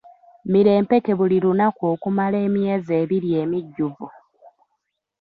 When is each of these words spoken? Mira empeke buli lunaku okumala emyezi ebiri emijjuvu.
Mira 0.51 0.71
empeke 0.79 1.11
buli 1.19 1.37
lunaku 1.43 1.81
okumala 1.93 2.37
emyezi 2.47 2.91
ebiri 3.01 3.29
emijjuvu. 3.41 4.05